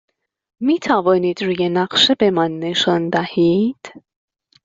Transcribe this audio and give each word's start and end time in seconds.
می 0.61 0.79
توانید 0.79 1.43
روی 1.43 1.69
نقشه 1.69 2.15
به 2.15 2.31
من 2.31 2.59
نشان 2.59 3.09
دهید؟ 3.09 3.93